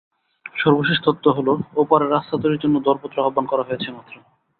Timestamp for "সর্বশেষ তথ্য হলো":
0.55-1.53